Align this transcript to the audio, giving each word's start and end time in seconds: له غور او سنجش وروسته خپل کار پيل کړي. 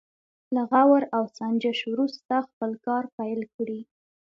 له 0.55 0.61
غور 0.71 1.03
او 1.15 1.23
سنجش 1.37 1.79
وروسته 1.91 2.35
خپل 2.49 2.71
کار 2.85 3.03
پيل 3.17 3.41
کړي. 3.55 3.79